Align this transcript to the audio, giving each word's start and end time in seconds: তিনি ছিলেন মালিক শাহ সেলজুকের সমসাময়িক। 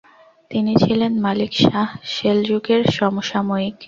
তিনি 0.51 0.71
ছিলেন 0.83 1.13
মালিক 1.25 1.51
শাহ 1.63 1.87
সেলজুকের 2.13 2.81
সমসাময়িক। 2.97 3.75